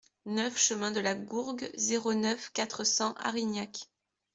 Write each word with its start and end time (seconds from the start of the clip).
neuf 0.25 0.57
chemin 0.57 0.89
de 0.89 0.99
la 0.99 1.13
Gourgue, 1.13 1.69
zéro 1.75 2.15
neuf, 2.15 2.49
quatre 2.53 2.83
cents 2.83 3.13
Arignac 3.19 3.87